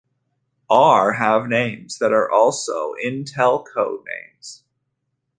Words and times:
R 0.67 1.13
have 1.13 1.45
names 1.47 1.99
that 1.99 2.11
are 2.11 2.27
also 2.31 2.95
Intel 3.05 3.63
codenames. 3.71 4.63